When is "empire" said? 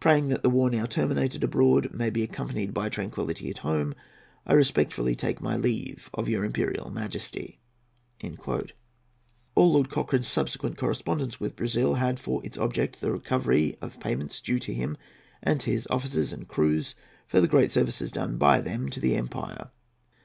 19.14-19.70